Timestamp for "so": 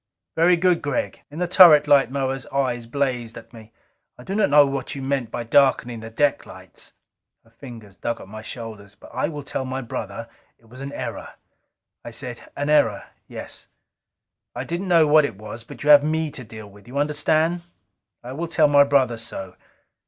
19.19-19.55